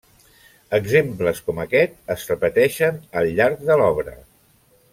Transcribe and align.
Exemples 0.77 1.41
com 1.49 1.61
aquest 1.65 1.99
es 2.15 2.25
repeteixen 2.33 2.99
al 3.21 3.31
llarg 3.41 3.63
de 3.71 3.79
l'obra. 3.83 4.17